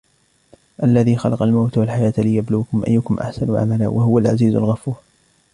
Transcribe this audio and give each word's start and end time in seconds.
الَّذِي 0.83 1.15
خَلَقَ 1.15 1.43
الْمَوْتَ 1.43 1.77
وَالْحَيَاةَ 1.77 2.13
لِيَبْلُوَكُمْ 2.17 2.83
أَيُّكُمْ 2.87 3.19
أَحْسَنُ 3.19 3.55
عَمَلًا 3.57 3.87
وَهُوَ 3.87 4.19
الْعَزِيزُ 4.19 4.55
الْغَفُورُ 4.55 4.95